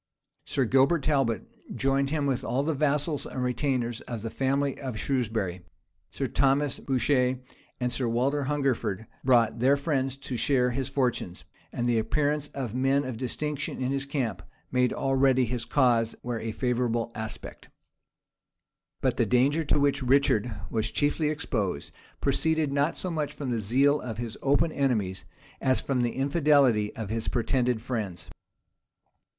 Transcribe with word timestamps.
Sir 0.45 0.65
Gilbert 0.65 1.03
Talbot 1.03 1.75
joined 1.77 2.09
him 2.09 2.25
with 2.25 2.43
all 2.43 2.63
the 2.63 2.73
vassals 2.73 3.27
and 3.27 3.43
retainers 3.43 4.01
of 4.07 4.23
the 4.23 4.31
family 4.31 4.79
of 4.79 4.97
Shrewsbury: 4.97 5.61
Sir 6.09 6.25
Thomas 6.25 6.79
Bourchier 6.79 7.39
and 7.79 7.91
Sir 7.91 8.07
Walter 8.07 8.45
Hungerford 8.45 9.05
brought 9.23 9.59
their 9.59 9.77
friends 9.77 10.17
to 10.17 10.35
share 10.37 10.71
his 10.71 10.89
fortunes; 10.89 11.43
and 11.71 11.85
the 11.85 11.99
appearance 11.99 12.47
of 12.47 12.73
men 12.73 13.03
of 13.03 13.15
distinction 13.17 13.79
in 13.79 13.91
his 13.91 14.07
camp 14.07 14.41
made 14.71 14.91
already 14.91 15.45
his 15.45 15.65
cause 15.65 16.15
wear 16.23 16.39
a 16.39 16.51
favorable 16.51 17.11
aspect. 17.13 17.69
But 19.01 19.17
the 19.17 19.27
danger 19.27 19.63
to 19.65 19.79
which 19.79 20.01
Richard 20.01 20.51
was 20.71 20.89
chiefly 20.89 21.29
exposed, 21.29 21.91
proceeded 22.19 22.73
not 22.73 22.97
so 22.97 23.11
much 23.11 23.33
from 23.33 23.51
the 23.51 23.59
zeal 23.59 24.01
of 24.01 24.17
his 24.17 24.35
open 24.41 24.71
enemies, 24.71 25.25
as 25.61 25.79
from 25.79 26.01
the 26.01 26.13
infidelity 26.13 26.91
of 26.95 27.11
his 27.11 27.27
pretended 27.27 27.83
friends. 27.83 28.27